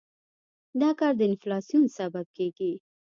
دا 0.81 0.89
کار 0.99 1.13
د 1.17 1.21
انفلاسیون 1.29 1.85
سبب 1.97 2.25
کېږي. 2.37 2.73